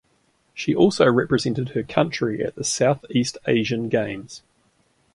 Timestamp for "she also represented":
0.55-1.69